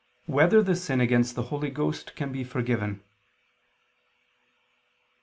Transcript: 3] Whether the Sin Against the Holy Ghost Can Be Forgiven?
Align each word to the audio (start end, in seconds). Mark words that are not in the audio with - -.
3] 0.25 0.33
Whether 0.33 0.63
the 0.63 0.75
Sin 0.75 0.99
Against 0.99 1.35
the 1.35 1.43
Holy 1.53 1.69
Ghost 1.69 2.15
Can 2.15 2.31
Be 2.31 2.43
Forgiven? 2.43 3.03